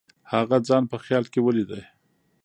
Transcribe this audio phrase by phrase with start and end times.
[0.31, 1.71] هغه ځان په خیال کې ولید.